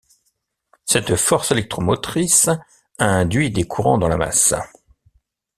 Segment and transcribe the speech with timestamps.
[0.85, 2.49] Cette force électromotrice
[2.97, 4.55] induit des courants dans la masse.